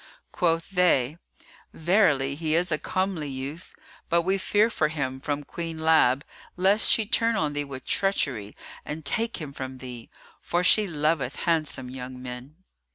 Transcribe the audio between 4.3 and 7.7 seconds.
fear for him from Queen Lab, lest she turn on thee